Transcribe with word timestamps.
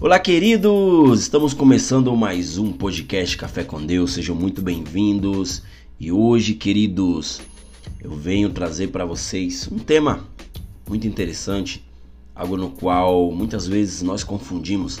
Olá, 0.00 0.16
queridos! 0.20 1.22
Estamos 1.22 1.52
começando 1.52 2.16
mais 2.16 2.56
um 2.56 2.70
podcast 2.70 3.36
Café 3.36 3.64
com 3.64 3.84
Deus. 3.84 4.12
Sejam 4.12 4.32
muito 4.32 4.62
bem-vindos. 4.62 5.64
E 5.98 6.12
hoje, 6.12 6.54
queridos, 6.54 7.40
eu 8.00 8.12
venho 8.12 8.48
trazer 8.50 8.88
para 8.88 9.04
vocês 9.04 9.68
um 9.72 9.76
tema 9.76 10.24
muito 10.88 11.08
interessante, 11.08 11.84
algo 12.32 12.56
no 12.56 12.70
qual 12.70 13.32
muitas 13.32 13.66
vezes 13.66 14.00
nós 14.00 14.22
confundimos, 14.22 15.00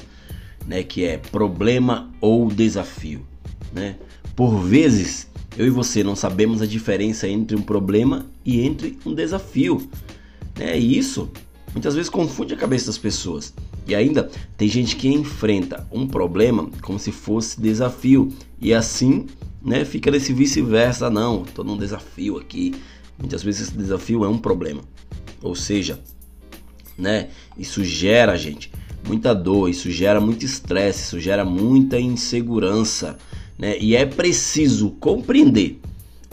né, 0.66 0.82
que 0.82 1.04
é 1.04 1.16
problema 1.16 2.10
ou 2.20 2.48
desafio, 2.48 3.24
né? 3.72 3.94
Por 4.34 4.58
vezes, 4.58 5.30
eu 5.56 5.64
e 5.64 5.70
você 5.70 6.02
não 6.02 6.16
sabemos 6.16 6.60
a 6.60 6.66
diferença 6.66 7.28
entre 7.28 7.56
um 7.56 7.62
problema 7.62 8.26
e 8.44 8.62
entre 8.62 8.98
um 9.06 9.14
desafio, 9.14 9.88
né? 10.58 10.76
E 10.76 10.98
isso 10.98 11.30
muitas 11.72 11.94
vezes 11.94 12.10
confunde 12.10 12.52
a 12.52 12.56
cabeça 12.56 12.86
das 12.86 12.98
pessoas. 12.98 13.54
E 13.88 13.94
ainda 13.94 14.30
tem 14.56 14.68
gente 14.68 14.94
que 14.96 15.08
enfrenta 15.08 15.88
um 15.90 16.06
problema 16.06 16.68
como 16.82 16.98
se 16.98 17.10
fosse 17.10 17.58
desafio 17.58 18.30
e 18.60 18.74
assim, 18.74 19.26
né, 19.62 19.84
fica 19.84 20.10
nesse 20.10 20.32
vice-versa, 20.32 21.08
não, 21.08 21.42
tô 21.42 21.64
num 21.64 21.76
desafio 21.76 22.36
aqui. 22.36 22.74
Muitas 23.18 23.42
vezes 23.42 23.68
esse 23.68 23.76
desafio 23.76 24.24
é 24.24 24.28
um 24.28 24.38
problema. 24.38 24.82
Ou 25.42 25.54
seja, 25.54 25.98
né, 26.98 27.28
isso 27.56 27.82
gera, 27.82 28.36
gente, 28.36 28.70
muita 29.06 29.34
dor, 29.34 29.70
isso 29.70 29.90
gera 29.90 30.20
muito 30.20 30.44
estresse, 30.44 31.04
isso 31.04 31.20
gera 31.20 31.44
muita 31.44 31.98
insegurança, 31.98 33.16
né? 33.58 33.78
E 33.78 33.96
é 33.96 34.04
preciso 34.04 34.90
compreender 35.00 35.80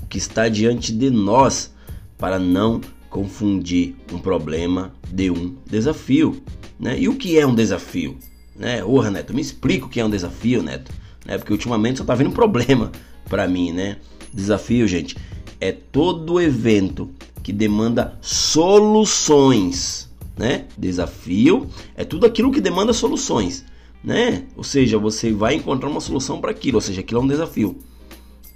o 0.03 0.06
que 0.08 0.17
está 0.17 0.50
diante 0.50 0.92
de 0.92 1.09
nós 1.09 1.73
para 2.17 2.38
não 2.38 2.81
confundir 3.09 3.95
um 4.12 4.20
problema 4.20 4.94
de 5.09 5.31
um 5.31 5.56
desafio. 5.66 6.44
Né? 6.80 7.00
E 7.00 7.08
o 7.08 7.16
que 7.16 7.38
é 7.38 7.45
um 7.45 7.56
desafio? 7.56 8.18
Né? 8.56 8.84
Orra, 8.84 9.12
Neto, 9.12 9.34
me 9.34 9.42
explica 9.42 9.86
o 9.86 9.90
que 9.90 10.00
é 10.00 10.06
um 10.06 10.09
desafio, 10.09 10.62
Neto. 10.64 10.92
Né? 11.26 11.38
Porque 11.38 11.54
ultimamente 11.54 11.98
só 11.98 12.06
tá 12.06 12.16
vendo 12.16 12.31
problema 12.31 12.92
para 13.28 13.48
mim, 13.48 13.72
né? 13.72 13.98
Desafio, 14.34 14.88
gente, 14.88 15.16
é 15.59 15.72
todo 15.72 16.40
evento 16.40 17.09
que 17.42 17.53
demanda 17.53 18.18
soluções, 18.22 20.09
né? 20.38 20.66
Desafio 20.78 21.68
é 21.96 22.03
tudo 22.03 22.26
aquilo 22.26 22.52
que 22.52 22.59
demanda 22.59 22.92
soluções, 22.92 23.66
né? 24.03 24.44
Ou 24.56 24.64
seja, 24.64 24.98
você 24.98 25.31
vai 25.31 25.56
encontrar 25.56 25.90
uma 25.90 26.02
solução 26.02 26.42
para 26.42 26.52
aquilo, 26.52 26.78
ou 26.78 26.81
seja, 26.81 27.02
aquilo 27.02 27.22
é 27.22 27.23
um 27.23 27.28
desafio. 27.28 27.78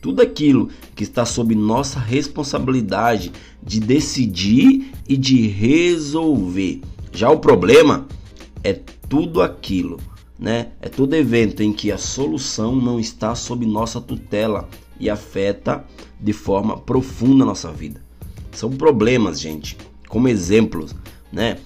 Tudo 0.01 0.21
aquilo 0.21 0.69
que 0.95 1.03
está 1.03 1.25
sob 1.25 1.53
nossa 1.55 1.99
responsabilidade 1.99 3.31
de 3.61 3.79
decidir 3.79 4.91
e 5.07 5.17
de 5.17 5.47
resolver. 5.47 6.81
Já 7.11 7.29
o 7.29 7.39
problema 7.39 8.07
é 8.63 8.73
tudo 8.73 9.41
aquilo, 9.41 9.99
né? 10.37 10.71
É 10.81 10.89
todo 10.89 11.15
evento 11.15 11.61
em 11.61 11.73
que 11.73 11.91
a 11.91 11.97
solução 11.97 12.75
não 12.75 12.99
está 12.99 13.35
sob 13.35 13.65
nossa 13.65 13.99
tutela 13.99 14.69
e 14.99 15.09
afeta 15.09 15.85
de 16.19 16.33
forma 16.33 16.77
profunda 16.77 17.43
a 17.43 17.47
nossa 17.47 17.71
vida. 17.71 18.01
São 18.51 18.69
problemas, 18.71 19.39
gente, 19.39 19.77
como 20.07 20.27
exemplos, 20.27 20.95
né? 21.31 21.57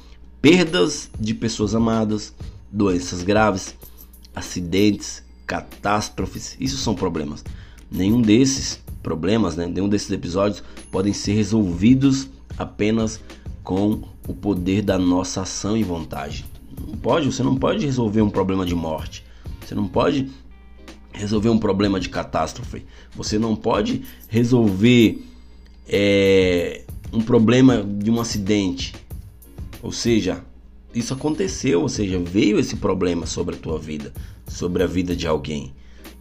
Perdas 0.41 1.09
de 1.19 1.33
pessoas 1.33 1.73
amadas, 1.73 2.33
doenças 2.71 3.23
graves, 3.23 3.75
acidentes, 4.35 5.23
catástrofes, 5.45 6.57
isso 6.59 6.77
são 6.77 6.95
problemas. 6.95 7.43
Nenhum 7.91 8.21
desses 8.21 8.79
problemas, 9.01 9.55
né, 9.55 9.67
nenhum 9.67 9.87
desses 9.87 10.09
episódios 10.09 10.63
podem 10.91 11.13
ser 11.13 11.33
resolvidos 11.33 12.27
apenas 12.57 13.19
com 13.63 14.01
o 14.27 14.33
poder 14.33 14.81
da 14.81 14.97
nossa 14.97 15.41
ação 15.41 15.77
e 15.77 15.83
vontade. 15.83 16.45
Não 16.85 16.97
pode, 16.97 17.31
você 17.31 17.43
não 17.43 17.55
pode 17.55 17.85
resolver 17.85 18.21
um 18.21 18.29
problema 18.29 18.65
de 18.65 18.75
morte. 18.75 19.23
Você 19.61 19.73
não 19.73 19.87
pode 19.87 20.29
resolver 21.13 21.49
um 21.49 21.57
problema 21.57 21.99
de 21.99 22.09
catástrofe. 22.09 22.85
Você 23.15 23.39
não 23.39 23.55
pode 23.55 24.03
resolver 24.27 25.23
é, 25.87 26.83
um 27.11 27.21
problema 27.21 27.83
de 27.83 28.09
um 28.11 28.19
acidente. 28.19 28.93
Ou 29.81 29.91
seja, 29.91 30.43
isso 30.93 31.13
aconteceu, 31.13 31.81
ou 31.81 31.89
seja, 31.89 32.19
veio 32.19 32.59
esse 32.59 32.75
problema 32.75 33.25
sobre 33.25 33.55
a 33.55 33.57
tua 33.57 33.77
vida, 33.79 34.13
sobre 34.47 34.83
a 34.83 34.87
vida 34.87 35.15
de 35.15 35.27
alguém, 35.27 35.73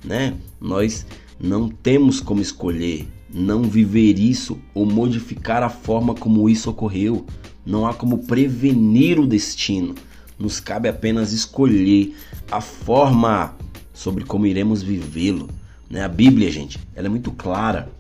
né? 0.04 0.36
Nós 0.60 1.06
não 1.38 1.69
temos 1.69 2.20
como 2.20 2.41
escolher 2.41 3.06
não 3.32 3.62
viver 3.62 4.19
isso 4.19 4.59
ou 4.75 4.84
modificar 4.84 5.62
a 5.62 5.69
forma 5.69 6.15
como 6.15 6.48
isso 6.48 6.70
ocorreu. 6.70 7.26
Não 7.65 7.87
há 7.87 7.94
como 7.94 8.26
prevenir 8.26 9.19
o 9.19 9.26
destino. 9.26 9.94
Nos 10.38 10.60
cabe 10.60 10.88
apenas 10.88 11.32
escolher 11.32 12.15
a 12.50 12.60
forma 12.60 13.56
sobre 13.92 14.25
como 14.25 14.47
iremos 14.47 14.82
vivê-lo. 14.82 15.48
Né? 15.88 16.04
A 16.04 16.09
Bíblia, 16.09 16.50
gente, 16.50 16.78
ela 16.94 17.06
é 17.06 17.10
muito 17.10 17.31
clara 17.31 17.91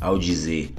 ao 0.00 0.18
dizer 0.18 0.72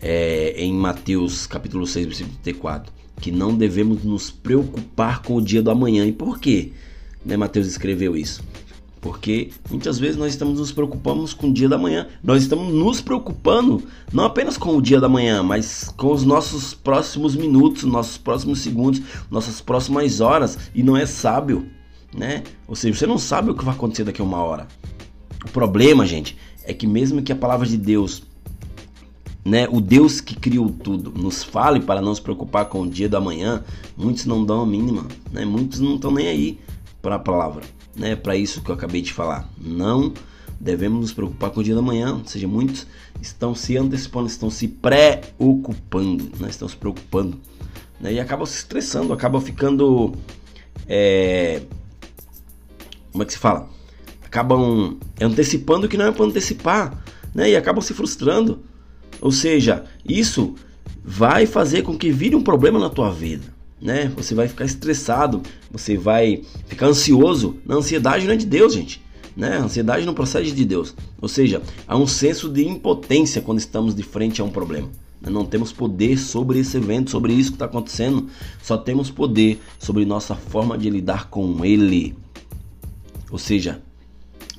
é, 0.00 0.54
em 0.56 0.72
Mateus 0.72 1.46
capítulo 1.46 1.86
6, 1.86 2.06
versículo 2.06 2.36
34, 2.42 2.92
que 3.20 3.30
não 3.30 3.56
devemos 3.56 4.04
nos 4.04 4.30
preocupar 4.30 5.22
com 5.22 5.36
o 5.36 5.42
dia 5.42 5.62
do 5.62 5.70
amanhã. 5.70 6.06
E 6.06 6.12
por 6.12 6.38
quê? 6.38 6.72
Né, 7.24 7.36
Mateus 7.36 7.66
escreveu 7.66 8.16
isso? 8.16 8.42
Porque 9.06 9.50
muitas 9.70 10.00
vezes 10.00 10.16
nós 10.16 10.32
estamos 10.32 10.58
nos 10.58 10.72
preocupando 10.72 11.32
com 11.36 11.48
o 11.48 11.52
dia 11.52 11.68
da 11.68 11.78
manhã. 11.78 12.08
Nós 12.24 12.42
estamos 12.42 12.74
nos 12.74 13.00
preocupando 13.00 13.80
não 14.12 14.24
apenas 14.24 14.58
com 14.58 14.76
o 14.76 14.82
dia 14.82 15.00
da 15.00 15.08
manhã, 15.08 15.44
mas 15.44 15.94
com 15.96 16.10
os 16.10 16.24
nossos 16.24 16.74
próximos 16.74 17.36
minutos, 17.36 17.84
nossos 17.84 18.18
próximos 18.18 18.58
segundos, 18.58 19.00
nossas 19.30 19.60
próximas 19.60 20.20
horas. 20.20 20.58
E 20.74 20.82
não 20.82 20.96
é 20.96 21.06
sábio, 21.06 21.68
né? 22.12 22.42
Ou 22.66 22.74
seja, 22.74 22.98
você 22.98 23.06
não 23.06 23.16
sabe 23.16 23.48
o 23.48 23.54
que 23.54 23.64
vai 23.64 23.76
acontecer 23.76 24.02
daqui 24.02 24.20
a 24.20 24.24
uma 24.24 24.42
hora. 24.42 24.66
O 25.44 25.50
problema, 25.52 26.04
gente, 26.04 26.36
é 26.64 26.74
que 26.74 26.88
mesmo 26.88 27.22
que 27.22 27.30
a 27.30 27.36
palavra 27.36 27.64
de 27.64 27.76
Deus, 27.76 28.24
né, 29.44 29.68
o 29.70 29.80
Deus 29.80 30.20
que 30.20 30.34
criou 30.34 30.68
tudo, 30.68 31.12
nos 31.16 31.44
fale 31.44 31.78
para 31.78 32.02
não 32.02 32.12
se 32.12 32.20
preocupar 32.20 32.64
com 32.64 32.82
o 32.82 32.90
dia 32.90 33.08
da 33.08 33.20
manhã, 33.20 33.62
muitos 33.96 34.26
não 34.26 34.44
dão 34.44 34.62
a 34.62 34.66
mínima, 34.66 35.06
né? 35.30 35.44
Muitos 35.44 35.78
não 35.78 35.94
estão 35.94 36.10
nem 36.10 36.26
aí 36.26 36.58
para 37.00 37.14
a 37.14 37.20
palavra 37.20 37.75
né, 37.96 38.14
para 38.14 38.36
isso 38.36 38.62
que 38.62 38.70
eu 38.70 38.74
acabei 38.74 39.00
de 39.00 39.12
falar. 39.12 39.48
Não 39.58 40.12
devemos 40.60 41.00
nos 41.00 41.12
preocupar 41.12 41.50
com 41.50 41.60
o 41.60 41.64
dia 41.64 41.74
da 41.74 41.82
manhã, 41.82 42.14
ou 42.14 42.26
seja, 42.26 42.46
muitos 42.46 42.86
estão 43.20 43.54
se 43.54 43.76
antecipando, 43.76 44.26
estão 44.26 44.50
se 44.50 44.68
preocupando, 44.68 46.30
né, 46.38 46.48
estão 46.48 46.68
se 46.68 46.76
preocupando, 46.76 47.38
né, 48.00 48.12
e 48.12 48.20
acabam 48.20 48.46
se 48.46 48.58
estressando, 48.58 49.12
acabam 49.12 49.40
ficando, 49.40 50.14
é, 50.86 51.62
como 53.10 53.22
é 53.22 53.26
que 53.26 53.32
se 53.32 53.38
fala? 53.38 53.68
Acabam 54.24 54.98
antecipando 55.20 55.86
o 55.86 55.88
que 55.88 55.96
não 55.96 56.06
é 56.06 56.12
para 56.12 56.24
antecipar, 56.24 57.04
né, 57.34 57.50
e 57.50 57.56
acabam 57.56 57.82
se 57.82 57.94
frustrando. 57.94 58.60
Ou 59.20 59.32
seja, 59.32 59.84
isso 60.06 60.54
vai 61.02 61.46
fazer 61.46 61.82
com 61.82 61.96
que 61.96 62.10
vire 62.10 62.36
um 62.36 62.42
problema 62.42 62.78
na 62.78 62.90
tua 62.90 63.10
vida 63.10 63.55
né? 63.80 64.10
Você 64.16 64.34
vai 64.34 64.48
ficar 64.48 64.64
estressado, 64.64 65.42
você 65.70 65.96
vai 65.96 66.42
ficar 66.66 66.86
ansioso. 66.86 67.56
Na 67.64 67.76
ansiedade 67.76 68.26
não 68.26 68.34
é 68.34 68.36
de 68.36 68.46
Deus, 68.46 68.74
gente. 68.74 69.04
Né? 69.36 69.56
A 69.56 69.64
ansiedade 69.64 70.06
não 70.06 70.14
procede 70.14 70.52
de 70.52 70.64
Deus. 70.64 70.94
Ou 71.20 71.28
seja, 71.28 71.62
há 71.86 71.96
um 71.96 72.06
senso 72.06 72.48
de 72.48 72.66
impotência 72.66 73.42
quando 73.42 73.58
estamos 73.58 73.94
de 73.94 74.02
frente 74.02 74.40
a 74.40 74.44
um 74.44 74.50
problema. 74.50 74.88
Não 75.20 75.44
temos 75.44 75.72
poder 75.72 76.18
sobre 76.18 76.60
esse 76.60 76.76
evento, 76.76 77.10
sobre 77.10 77.32
isso 77.32 77.50
que 77.50 77.56
está 77.56 77.64
acontecendo. 77.64 78.28
Só 78.62 78.76
temos 78.76 79.10
poder 79.10 79.60
sobre 79.78 80.04
nossa 80.04 80.34
forma 80.34 80.78
de 80.78 80.88
lidar 80.88 81.28
com 81.28 81.64
ele. 81.64 82.14
Ou 83.30 83.38
seja, 83.38 83.82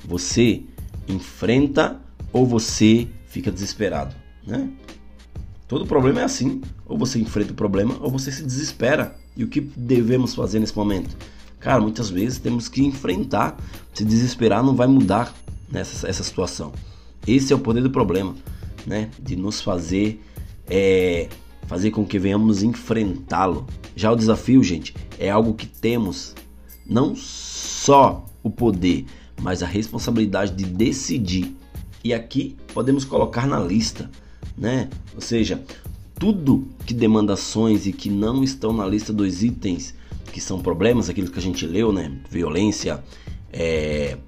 você 0.04 0.62
enfrenta 1.08 2.00
ou 2.32 2.46
você 2.46 3.08
fica 3.26 3.50
desesperado, 3.50 4.14
né? 4.46 4.68
Todo 5.68 5.86
problema 5.86 6.22
é 6.22 6.24
assim. 6.24 6.62
Ou 6.86 6.98
você 6.98 7.20
enfrenta 7.20 7.52
o 7.52 7.54
problema 7.54 7.96
ou 8.00 8.10
você 8.10 8.32
se 8.32 8.42
desespera. 8.42 9.14
E 9.36 9.44
o 9.44 9.48
que 9.48 9.60
devemos 9.60 10.34
fazer 10.34 10.58
nesse 10.58 10.74
momento? 10.74 11.14
Cara, 11.60 11.80
muitas 11.80 12.08
vezes 12.08 12.38
temos 12.38 12.68
que 12.68 12.82
enfrentar. 12.82 13.56
Se 13.92 14.04
desesperar 14.04 14.64
não 14.64 14.74
vai 14.74 14.86
mudar 14.86 15.32
nessa 15.70 16.08
essa 16.08 16.24
situação. 16.24 16.72
Esse 17.26 17.52
é 17.52 17.56
o 17.56 17.58
poder 17.58 17.82
do 17.82 17.90
problema, 17.90 18.34
né? 18.86 19.10
De 19.20 19.36
nos 19.36 19.60
fazer 19.60 20.24
é, 20.66 21.28
fazer 21.66 21.90
com 21.90 22.06
que 22.06 22.18
venhamos 22.18 22.62
enfrentá-lo. 22.62 23.66
Já 23.94 24.10
o 24.10 24.16
desafio, 24.16 24.62
gente, 24.64 24.94
é 25.18 25.30
algo 25.30 25.52
que 25.52 25.66
temos 25.66 26.34
não 26.86 27.14
só 27.14 28.24
o 28.42 28.50
poder, 28.50 29.04
mas 29.42 29.62
a 29.62 29.66
responsabilidade 29.66 30.52
de 30.52 30.64
decidir. 30.64 31.54
E 32.02 32.14
aqui 32.14 32.56
podemos 32.72 33.04
colocar 33.04 33.46
na 33.46 33.60
lista 33.60 34.10
né? 34.58 34.88
Ou 35.14 35.20
seja, 35.20 35.62
tudo 36.18 36.68
que 36.84 36.92
demanda 36.92 37.34
ações 37.34 37.86
e 37.86 37.92
que 37.92 38.10
não 38.10 38.42
estão 38.42 38.72
na 38.72 38.86
lista 38.86 39.12
dos 39.12 39.42
itens 39.42 39.94
que 40.32 40.40
são 40.40 40.60
problemas, 40.60 41.08
aquilo 41.08 41.30
que 41.30 41.38
a 41.38 41.42
gente 41.42 41.66
leu, 41.66 41.92
né? 41.92 42.12
Violência, 42.30 43.02
é... 43.52 44.18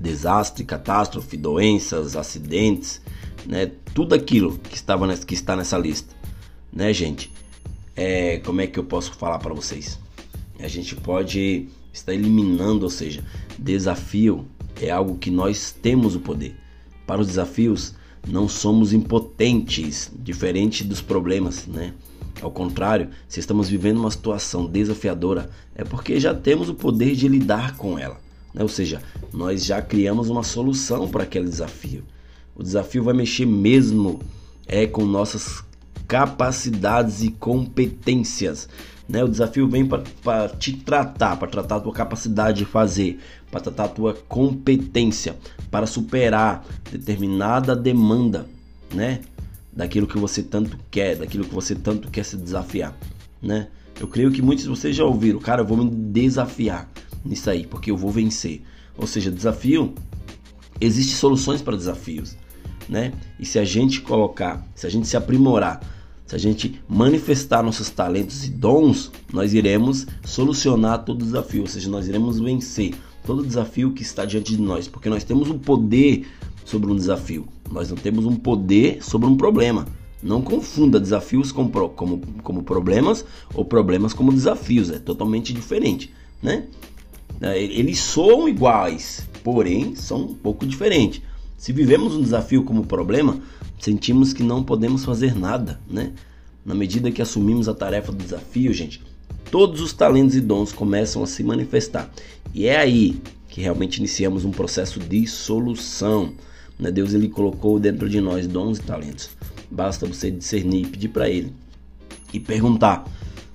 desastre, 0.00 0.64
catástrofe, 0.64 1.36
doenças, 1.36 2.14
acidentes, 2.16 3.00
né? 3.46 3.70
Tudo 3.94 4.14
aquilo 4.14 4.58
que 4.58 4.76
estava 4.76 5.06
nessa, 5.06 5.26
que 5.26 5.34
está 5.34 5.56
nessa 5.56 5.78
lista, 5.78 6.14
né, 6.72 6.92
gente? 6.92 7.32
É... 7.96 8.38
como 8.38 8.60
é 8.60 8.66
que 8.66 8.78
eu 8.78 8.84
posso 8.84 9.12
falar 9.14 9.38
para 9.38 9.54
vocês? 9.54 9.98
a 10.64 10.68
gente 10.68 10.94
pode 10.96 11.68
estar 11.92 12.14
eliminando, 12.14 12.84
ou 12.84 12.90
seja, 12.90 13.24
desafio 13.58 14.46
é 14.80 14.90
algo 14.90 15.18
que 15.18 15.30
nós 15.30 15.72
temos 15.72 16.14
o 16.14 16.20
poder. 16.20 16.56
Para 17.06 17.20
os 17.20 17.26
desafios, 17.26 17.94
não 18.26 18.48
somos 18.48 18.92
impotentes, 18.92 20.10
diferente 20.18 20.82
dos 20.84 21.00
problemas, 21.00 21.66
né? 21.66 21.92
Ao 22.40 22.50
contrário, 22.50 23.08
se 23.28 23.40
estamos 23.40 23.68
vivendo 23.68 23.98
uma 23.98 24.10
situação 24.10 24.66
desafiadora, 24.66 25.48
é 25.74 25.84
porque 25.84 26.18
já 26.18 26.34
temos 26.34 26.68
o 26.68 26.74
poder 26.74 27.14
de 27.14 27.28
lidar 27.28 27.76
com 27.76 27.98
ela. 27.98 28.20
Né? 28.52 28.62
Ou 28.62 28.68
seja, 28.68 29.02
nós 29.32 29.64
já 29.64 29.80
criamos 29.80 30.28
uma 30.28 30.42
solução 30.42 31.08
para 31.08 31.22
aquele 31.22 31.48
desafio. 31.48 32.04
O 32.54 32.62
desafio 32.62 33.02
vai 33.04 33.14
mexer 33.14 33.46
mesmo 33.46 34.20
é 34.66 34.86
com 34.86 35.04
nossas 35.04 35.62
capacidades 36.06 37.22
e 37.22 37.30
competências. 37.30 38.68
Né? 39.08 39.22
O 39.22 39.28
desafio 39.28 39.68
vem 39.68 39.86
para 39.86 40.48
te 40.48 40.72
tratar, 40.72 41.36
para 41.36 41.48
tratar 41.48 41.76
a 41.76 41.80
tua 41.80 41.92
capacidade 41.92 42.58
de 42.58 42.64
fazer, 42.64 43.18
para 43.50 43.60
tratar 43.60 43.84
a 43.84 43.88
tua 43.88 44.14
competência, 44.28 45.36
para 45.70 45.86
superar 45.86 46.64
determinada 46.90 47.76
demanda, 47.76 48.46
né? 48.92 49.20
Daquilo 49.72 50.06
que 50.06 50.16
você 50.16 50.42
tanto 50.42 50.78
quer, 50.90 51.16
daquilo 51.16 51.44
que 51.44 51.54
você 51.54 51.74
tanto 51.74 52.10
quer 52.10 52.24
se 52.24 52.36
desafiar, 52.36 52.96
né? 53.42 53.68
Eu 54.00 54.08
creio 54.08 54.30
que 54.30 54.40
muitos 54.40 54.64
de 54.64 54.70
vocês 54.70 54.94
já 54.96 55.04
ouviram, 55.04 55.38
cara, 55.38 55.62
eu 55.62 55.66
vou 55.66 55.76
me 55.76 55.90
desafiar 55.90 56.88
nisso 57.24 57.50
aí, 57.50 57.66
porque 57.66 57.90
eu 57.90 57.96
vou 57.96 58.10
vencer. 58.10 58.62
Ou 58.96 59.06
seja, 59.06 59.30
desafio, 59.30 59.94
existem 60.80 61.16
soluções 61.16 61.60
para 61.60 61.76
desafios, 61.76 62.36
né? 62.88 63.12
E 63.38 63.44
se 63.44 63.58
a 63.58 63.64
gente 63.64 64.00
colocar, 64.00 64.66
se 64.74 64.86
a 64.86 64.90
gente 64.90 65.06
se 65.06 65.16
aprimorar 65.16 65.80
se 66.34 66.48
a 66.48 66.50
gente 66.50 66.80
manifestar 66.88 67.62
nossos 67.62 67.90
talentos 67.90 68.44
e 68.44 68.50
dons, 68.50 69.12
nós 69.32 69.54
iremos 69.54 70.04
solucionar 70.24 71.04
todo 71.04 71.24
desafio, 71.24 71.62
ou 71.62 71.68
seja, 71.68 71.88
nós 71.88 72.08
iremos 72.08 72.40
vencer 72.40 72.92
todo 73.24 73.46
desafio 73.46 73.92
que 73.92 74.02
está 74.02 74.24
diante 74.24 74.56
de 74.56 74.60
nós, 74.60 74.88
porque 74.88 75.08
nós 75.08 75.22
temos 75.22 75.48
um 75.48 75.58
poder 75.58 76.26
sobre 76.64 76.90
um 76.90 76.96
desafio, 76.96 77.46
nós 77.70 77.88
não 77.90 77.96
temos 77.96 78.26
um 78.26 78.34
poder 78.34 79.02
sobre 79.02 79.28
um 79.28 79.36
problema. 79.36 79.86
Não 80.20 80.42
confunda 80.42 80.98
desafios 80.98 81.52
com, 81.52 81.68
como, 81.68 82.20
como 82.42 82.62
problemas 82.62 83.24
ou 83.54 83.64
problemas 83.64 84.12
como 84.12 84.32
desafios, 84.32 84.90
é 84.90 84.98
totalmente 84.98 85.52
diferente, 85.52 86.12
né? 86.42 86.64
É, 87.40 87.62
eles 87.62 87.98
soam 87.98 88.48
iguais, 88.48 89.28
porém 89.42 89.94
são 89.94 90.22
um 90.22 90.34
pouco 90.34 90.66
diferentes. 90.66 91.20
Se 91.64 91.72
vivemos 91.72 92.14
um 92.14 92.20
desafio 92.20 92.62
como 92.62 92.84
problema, 92.84 93.40
sentimos 93.78 94.34
que 94.34 94.42
não 94.42 94.62
podemos 94.62 95.02
fazer 95.02 95.34
nada, 95.34 95.80
né? 95.88 96.12
Na 96.62 96.74
medida 96.74 97.10
que 97.10 97.22
assumimos 97.22 97.70
a 97.70 97.72
tarefa 97.72 98.12
do 98.12 98.22
desafio, 98.22 98.70
gente, 98.74 99.02
todos 99.50 99.80
os 99.80 99.94
talentos 99.94 100.36
e 100.36 100.42
dons 100.42 100.74
começam 100.74 101.22
a 101.22 101.26
se 101.26 101.42
manifestar. 101.42 102.12
E 102.52 102.66
é 102.66 102.76
aí 102.76 103.18
que 103.48 103.62
realmente 103.62 103.96
iniciamos 103.96 104.44
um 104.44 104.50
processo 104.50 105.00
de 105.00 105.26
solução. 105.26 106.34
Né? 106.78 106.90
Deus 106.90 107.14
ele 107.14 107.30
colocou 107.30 107.80
dentro 107.80 108.10
de 108.10 108.20
nós 108.20 108.46
dons 108.46 108.76
e 108.76 108.82
talentos. 108.82 109.30
Basta 109.70 110.04
você 110.04 110.30
discernir 110.30 110.82
e 110.82 110.86
pedir 110.90 111.08
para 111.08 111.30
ele 111.30 111.50
e 112.30 112.38
perguntar, 112.38 113.10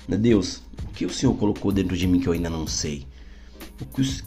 né, 0.07 0.17
Deus, 0.17 0.63
o 0.83 0.93
que 0.95 1.05
o 1.05 1.11
Senhor 1.11 1.35
colocou 1.35 1.71
dentro 1.71 1.95
de 1.95 2.07
mim 2.07 2.19
que 2.19 2.27
eu 2.27 2.33
ainda 2.33 2.49
não 2.49 2.65
sei? 2.65 3.05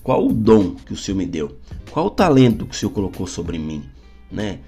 Qual 0.03 0.27
o 0.27 0.33
dom 0.33 0.75
que 0.75 0.93
o 0.93 0.97
Senhor 0.97 1.17
me 1.17 1.27
deu? 1.27 1.57
Qual 1.91 2.07
o 2.07 2.11
talento 2.11 2.67
que 2.67 2.75
o 2.75 2.79
Senhor 2.79 2.93
colocou 2.93 3.27
sobre 3.27 3.59
mim? 3.59 3.85
Né? 4.31 4.61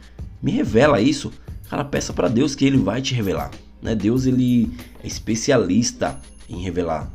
Me 0.42 0.50
revela 0.50 1.00
isso. 1.00 1.32
Cara, 1.68 1.84
peça 1.84 2.12
para 2.12 2.28
Deus 2.28 2.54
que 2.54 2.64
Ele 2.64 2.76
vai 2.76 3.00
te 3.00 3.14
revelar. 3.14 3.50
Né? 3.80 3.94
Deus 3.94 4.26
ele 4.26 4.70
é 5.02 5.06
especialista 5.06 6.18
em 6.48 6.62
revelar 6.62 7.12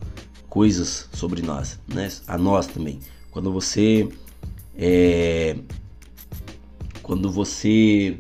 coisas 0.48 1.08
sobre 1.14 1.42
nós, 1.42 1.80
né? 1.88 2.10
A 2.28 2.38
nós 2.38 2.68
também. 2.68 3.00
Quando 3.32 3.52
você 3.52 4.10
é, 4.76 5.56
quando 7.04 7.32
você 7.32 8.20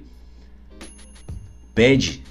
pede, 1.74 2.24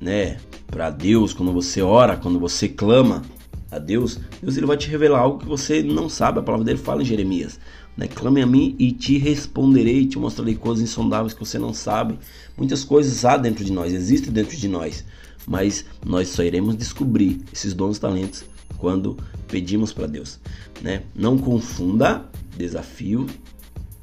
né, 0.00 0.38
para 0.66 0.90
Deus, 0.90 1.32
quando 1.32 1.52
você 1.52 1.80
ora, 1.80 2.16
quando 2.16 2.38
você 2.38 2.68
clama 2.68 3.22
a 3.70 3.78
Deus, 3.78 4.18
Deus 4.42 4.56
ele 4.56 4.66
vai 4.66 4.76
te 4.76 4.88
revelar 4.88 5.20
algo 5.20 5.38
que 5.38 5.46
você 5.46 5.82
não 5.82 6.08
sabe. 6.08 6.38
A 6.38 6.42
palavra 6.42 6.64
dele 6.64 6.78
fala 6.78 7.02
em 7.02 7.04
Jeremias. 7.04 7.58
Né? 7.96 8.06
Clame 8.06 8.40
a 8.40 8.46
mim 8.46 8.74
e 8.78 8.92
te 8.92 9.18
responderei, 9.18 10.06
te 10.06 10.18
mostrarei 10.18 10.54
coisas 10.54 10.82
insondáveis 10.82 11.34
que 11.34 11.40
você 11.40 11.58
não 11.58 11.74
sabe. 11.74 12.18
Muitas 12.56 12.84
coisas 12.84 13.24
há 13.24 13.36
dentro 13.36 13.64
de 13.64 13.72
nós, 13.72 13.92
existem 13.92 14.32
dentro 14.32 14.56
de 14.56 14.68
nós, 14.68 15.04
mas 15.46 15.84
nós 16.04 16.28
só 16.28 16.42
iremos 16.42 16.76
descobrir 16.76 17.42
esses 17.52 17.74
dons 17.74 17.98
talentos 17.98 18.44
quando 18.78 19.16
pedimos 19.48 19.92
para 19.92 20.06
Deus. 20.06 20.38
Né? 20.80 21.02
Não 21.14 21.36
confunda 21.36 22.24
desafio 22.56 23.26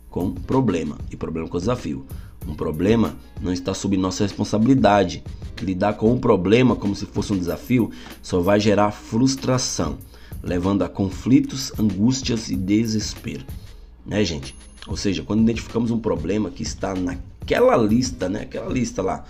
com 0.09 0.31
problema 0.31 0.97
e 1.09 1.15
problema 1.15 1.47
com 1.47 1.57
desafio. 1.57 2.05
Um 2.47 2.53
problema 2.53 3.17
não 3.41 3.51
está 3.51 3.73
sob 3.73 3.97
nossa 3.97 4.23
responsabilidade. 4.23 5.23
Lidar 5.61 5.93
com 5.93 6.11
um 6.11 6.19
problema 6.19 6.75
como 6.75 6.95
se 6.95 7.05
fosse 7.05 7.33
um 7.33 7.37
desafio 7.37 7.91
só 8.21 8.39
vai 8.41 8.59
gerar 8.59 8.91
frustração, 8.91 9.97
levando 10.43 10.83
a 10.83 10.89
conflitos, 10.89 11.71
angústias 11.79 12.49
e 12.49 12.55
desespero 12.55 13.45
né, 14.05 14.23
gente? 14.23 14.55
Ou 14.87 14.95
seja, 14.95 15.23
quando 15.23 15.41
identificamos 15.41 15.89
um 15.89 15.97
problema 15.97 16.51
que 16.51 16.61
está 16.61 16.93
naquela 16.93 17.75
lista, 17.75 18.29
né, 18.29 18.41
aquela 18.41 18.71
lista 18.71 19.01
lá 19.01 19.25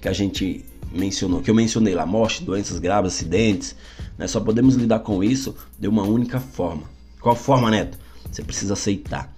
que 0.00 0.08
a 0.08 0.12
gente 0.12 0.64
mencionou, 0.92 1.42
que 1.42 1.50
eu 1.50 1.54
mencionei 1.54 1.94
lá, 1.94 2.06
morte, 2.06 2.44
doenças 2.44 2.78
graves, 2.78 3.14
acidentes, 3.14 3.74
né, 4.16 4.26
só 4.26 4.40
podemos 4.40 4.76
lidar 4.76 5.00
com 5.00 5.22
isso 5.22 5.54
de 5.78 5.88
uma 5.88 6.04
única 6.04 6.38
forma. 6.38 6.84
Qual 7.20 7.34
forma, 7.34 7.70
Neto? 7.70 7.98
Você 8.30 8.42
precisa 8.42 8.74
aceitar, 8.74 9.32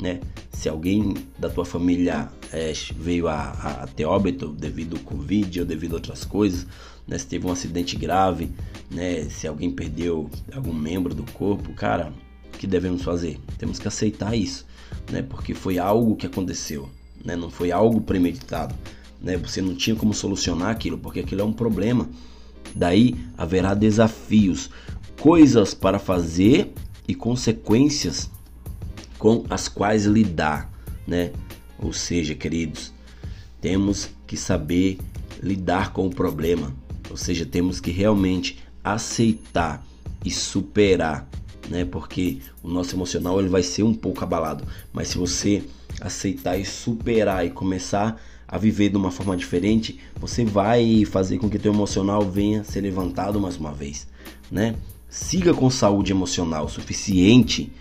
né? 0.00 0.20
Se 0.52 0.68
alguém 0.68 1.14
da 1.38 1.48
tua 1.48 1.64
família 1.64 2.28
é, 2.52 2.72
veio 2.96 3.28
a, 3.28 3.34
a, 3.34 3.70
a 3.82 3.86
ter 3.86 4.04
óbito 4.04 4.48
devido 4.48 4.96
ao 4.96 5.02
Covid 5.02 5.60
ou 5.60 5.66
devido 5.66 5.92
a 5.92 5.96
outras 5.96 6.24
coisas, 6.24 6.66
né? 7.06 7.18
Se 7.18 7.26
teve 7.26 7.46
um 7.46 7.52
acidente 7.52 7.96
grave, 7.96 8.50
né? 8.90 9.28
Se 9.28 9.46
alguém 9.46 9.70
perdeu 9.70 10.30
algum 10.54 10.72
membro 10.72 11.14
do 11.14 11.24
corpo, 11.32 11.72
cara, 11.74 12.12
que 12.58 12.66
devemos 12.66 13.02
fazer? 13.02 13.38
Temos 13.58 13.78
que 13.78 13.88
aceitar 13.88 14.36
isso, 14.36 14.66
né? 15.10 15.22
Porque 15.22 15.54
foi 15.54 15.78
algo 15.78 16.16
que 16.16 16.26
aconteceu, 16.26 16.88
né? 17.24 17.36
Não 17.36 17.50
foi 17.50 17.70
algo 17.70 18.00
premeditado, 18.00 18.74
né? 19.20 19.36
Você 19.36 19.60
não 19.60 19.74
tinha 19.74 19.94
como 19.96 20.14
solucionar 20.14 20.70
aquilo, 20.70 20.98
porque 20.98 21.20
aquilo 21.20 21.42
é 21.42 21.44
um 21.44 21.52
problema. 21.52 22.08
Daí 22.74 23.14
haverá 23.38 23.74
desafios, 23.74 24.70
coisas 25.20 25.72
para 25.74 25.98
fazer 25.98 26.72
e 27.08 27.14
consequências 27.14 28.30
com 29.18 29.44
as 29.48 29.68
quais 29.68 30.04
lidar, 30.04 30.70
né? 31.06 31.32
Ou 31.78 31.92
seja, 31.92 32.34
queridos, 32.34 32.92
temos 33.60 34.10
que 34.26 34.36
saber 34.36 34.98
lidar 35.42 35.92
com 35.92 36.06
o 36.06 36.14
problema, 36.14 36.74
ou 37.10 37.16
seja, 37.16 37.44
temos 37.44 37.80
que 37.80 37.90
realmente 37.90 38.58
aceitar 38.82 39.84
e 40.24 40.30
superar 40.30 41.28
né? 41.68 41.84
Porque 41.84 42.38
o 42.62 42.68
nosso 42.68 42.94
emocional 42.94 43.38
ele 43.38 43.48
vai 43.48 43.62
ser 43.62 43.82
um 43.82 43.94
pouco 43.94 44.22
abalado, 44.22 44.64
mas 44.92 45.08
se 45.08 45.18
você 45.18 45.62
aceitar 46.00 46.58
e 46.58 46.64
superar 46.64 47.46
e 47.46 47.50
começar 47.50 48.20
a 48.46 48.58
viver 48.58 48.90
de 48.90 48.96
uma 48.96 49.10
forma 49.10 49.36
diferente, 49.36 49.98
você 50.20 50.44
vai 50.44 51.04
fazer 51.04 51.38
com 51.38 51.48
que 51.48 51.58
teu 51.58 51.72
emocional 51.72 52.22
venha 52.22 52.62
ser 52.62 52.80
levantado 52.80 53.40
mais 53.40 53.56
uma 53.56 53.72
vez, 53.72 54.06
né? 54.50 54.76
Siga 55.08 55.54
com 55.54 55.70
saúde 55.70 56.12
emocional 56.12 56.68
suficiente 56.68 57.72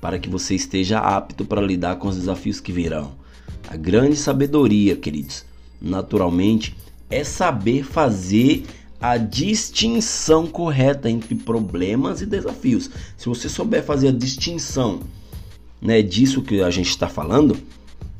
para 0.00 0.18
que 0.18 0.28
você 0.28 0.54
esteja 0.54 0.98
apto 0.98 1.44
para 1.44 1.60
lidar 1.60 1.96
com 1.96 2.08
os 2.08 2.16
desafios 2.16 2.60
que 2.60 2.72
virão. 2.72 3.12
A 3.68 3.76
grande 3.76 4.16
sabedoria, 4.16 4.96
queridos, 4.96 5.44
naturalmente, 5.80 6.76
é 7.10 7.24
saber 7.24 7.84
fazer 7.84 8.64
a 9.00 9.16
distinção 9.16 10.46
correta 10.46 11.10
entre 11.10 11.34
problemas 11.34 12.22
e 12.22 12.26
desafios. 12.26 12.90
Se 13.16 13.28
você 13.28 13.48
souber 13.48 13.82
fazer 13.82 14.08
a 14.08 14.12
distinção 14.12 15.00
né, 15.80 16.00
disso 16.00 16.42
que 16.42 16.62
a 16.62 16.70
gente 16.70 16.88
está 16.88 17.08
falando, 17.08 17.56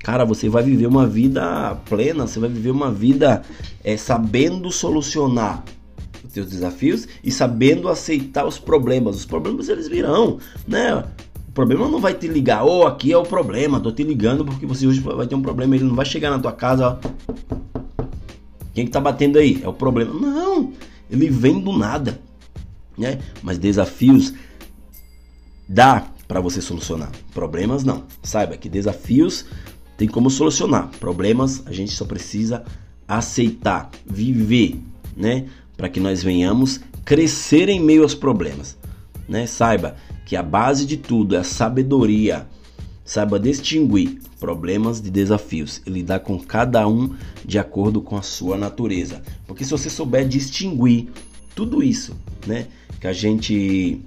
cara, 0.00 0.24
você 0.24 0.48
vai 0.48 0.62
viver 0.62 0.86
uma 0.86 1.06
vida 1.06 1.74
plena, 1.88 2.26
você 2.26 2.38
vai 2.38 2.50
viver 2.50 2.70
uma 2.70 2.92
vida 2.92 3.42
é, 3.82 3.96
sabendo 3.96 4.70
solucionar 4.70 5.64
os 6.22 6.32
seus 6.32 6.50
desafios 6.50 7.08
e 7.22 7.30
sabendo 7.30 7.88
aceitar 7.88 8.46
os 8.46 8.58
problemas. 8.58 9.16
Os 9.16 9.24
problemas 9.24 9.68
eles 9.70 9.88
virão, 9.88 10.38
né? 10.68 11.04
Problema 11.54 11.88
não 11.88 12.00
vai 12.00 12.12
te 12.12 12.26
ligar, 12.26 12.64
ou 12.64 12.82
oh, 12.82 12.87
aqui 12.87 13.12
é 13.12 13.16
o 13.16 13.23
problema, 13.23 13.78
tô 13.78 13.92
te 13.92 14.02
ligando 14.02 14.44
porque 14.44 14.66
você 14.66 14.88
hoje 14.88 14.99
vai 14.99 15.26
ter 15.26 15.37
um 15.37 15.42
problema, 15.42 15.76
ele 15.76 15.84
não 15.84 15.94
vai 15.94 16.04
chegar 16.04 16.28
na 16.28 16.40
tua 16.40 16.50
casa, 16.50 16.99
quem 18.75 18.84
que 18.84 18.90
tá 18.90 19.00
batendo 19.00 19.38
aí? 19.38 19.61
É 19.62 19.68
o 19.68 19.73
problema. 19.73 20.12
Não, 20.12 20.73
ele 21.08 21.30
vem 21.30 21.61
do 21.61 21.73
nada, 21.73 22.20
né? 22.99 23.20
Mas 23.40 23.56
desafios 23.56 24.34
dá 25.68 26.08
para 26.26 26.40
você 26.40 26.61
solucionar. 26.61 27.12
Problemas 27.32 27.84
não. 27.84 28.02
Saiba 28.20 28.56
que 28.56 28.68
desafios 28.68 29.46
tem 29.96 30.08
como 30.08 30.28
solucionar. 30.28 30.88
Problemas 30.99 31.62
a 31.66 31.73
gente 31.73 31.92
só 31.92 32.04
precisa 32.04 32.64
aceitar, 33.06 33.90
viver, 34.04 34.80
né? 35.16 35.46
Para 35.76 35.88
que 35.88 36.00
nós 36.00 36.20
venhamos 36.20 36.80
crescer 37.04 37.68
em 37.68 37.78
meio 37.78 38.02
aos 38.02 38.14
problemas. 38.14 38.76
né? 39.28 39.46
Saiba 39.46 39.94
que 40.24 40.36
a 40.36 40.42
base 40.42 40.86
de 40.86 40.96
tudo 40.96 41.34
é 41.34 41.38
a 41.38 41.44
sabedoria. 41.44 42.46
Saiba 43.04 43.38
distinguir 43.38 44.18
problemas 44.40 45.00
de 45.00 45.10
desafios 45.10 45.82
e 45.86 45.90
lidar 45.90 46.20
com 46.20 46.38
cada 46.38 46.86
um 46.88 47.14
de 47.44 47.58
acordo 47.58 48.00
com 48.00 48.16
a 48.16 48.22
sua 48.22 48.56
natureza. 48.56 49.22
Porque 49.46 49.64
se 49.64 49.70
você 49.70 49.90
souber 49.90 50.26
distinguir 50.26 51.08
tudo 51.54 51.82
isso, 51.82 52.16
né, 52.46 52.66
que 53.00 53.06
a 53.06 53.12
gente 53.12 54.00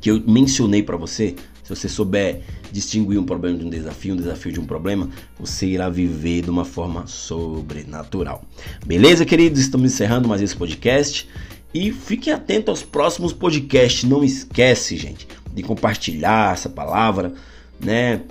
que 0.00 0.10
eu 0.10 0.22
mencionei 0.26 0.82
para 0.82 0.96
você, 0.96 1.34
se 1.62 1.76
você 1.76 1.88
souber 1.88 2.40
distinguir 2.72 3.18
um 3.18 3.24
problema 3.24 3.58
de 3.58 3.64
um 3.64 3.70
desafio, 3.70 4.14
um 4.14 4.16
desafio 4.16 4.52
de 4.52 4.60
um 4.60 4.64
problema, 4.64 5.08
você 5.38 5.66
irá 5.66 5.88
viver 5.88 6.42
de 6.42 6.50
uma 6.50 6.64
forma 6.64 7.06
sobrenatural. 7.06 8.42
Beleza, 8.86 9.24
queridos? 9.24 9.60
Estamos 9.60 9.92
encerrando 9.92 10.28
mais 10.28 10.40
esse 10.40 10.56
podcast. 10.56 11.28
E 11.72 11.92
fiquem 11.92 12.32
atentos 12.32 12.68
aos 12.68 12.82
próximos 12.82 13.32
podcasts. 13.32 14.08
Não 14.08 14.24
esquece, 14.24 14.96
gente, 14.96 15.26
de 15.54 15.62
compartilhar 15.62 16.52
essa 16.52 16.68
palavra, 16.68 17.32
né? 17.78 18.22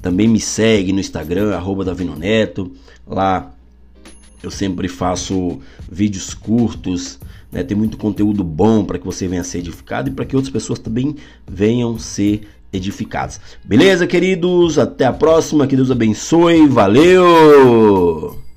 Também 0.00 0.28
me 0.28 0.40
segue 0.40 0.92
no 0.92 1.00
Instagram, 1.00 1.54
arroba 1.54 1.84
Davino 1.84 2.16
Neto. 2.16 2.72
Lá 3.06 3.52
eu 4.42 4.50
sempre 4.50 4.88
faço 4.88 5.58
vídeos 5.90 6.32
curtos, 6.32 7.18
né? 7.50 7.62
Tem 7.62 7.76
muito 7.76 7.96
conteúdo 7.96 8.44
bom 8.44 8.84
para 8.84 8.98
que 8.98 9.04
você 9.04 9.26
venha 9.26 9.44
ser 9.44 9.58
edificado 9.58 10.08
e 10.08 10.12
para 10.12 10.24
que 10.24 10.36
outras 10.36 10.52
pessoas 10.52 10.78
também 10.78 11.16
venham 11.46 11.98
ser 11.98 12.42
edificadas. 12.72 13.40
Beleza, 13.64 14.06
queridos? 14.06 14.78
Até 14.78 15.04
a 15.04 15.12
próxima. 15.12 15.66
Que 15.66 15.76
Deus 15.76 15.90
abençoe. 15.90 16.66
Valeu! 16.68 18.47